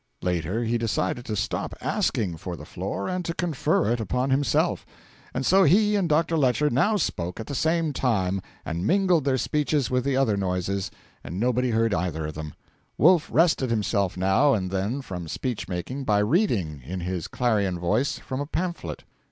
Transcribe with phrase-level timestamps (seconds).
[0.23, 4.83] Later he decided to stop asking for the floor, and to confer it upon himself.
[5.31, 6.37] And so he and Dr.
[6.37, 10.89] Lecher now spoke at the same time, and mingled their speeches with the other noises,
[11.23, 12.55] and nobody heard either of them.
[12.97, 18.17] Wolf rested himself now and then from speech making by reading, in his clarion voice,
[18.17, 19.03] from a pamphlet.